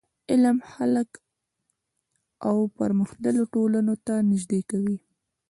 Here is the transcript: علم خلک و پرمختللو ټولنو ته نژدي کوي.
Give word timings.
علم 0.31 0.57
خلک 0.71 1.09
و 2.57 2.65
پرمختللو 2.77 3.43
ټولنو 3.53 3.93
ته 4.05 4.15
نژدي 4.29 4.61
کوي. 4.71 4.97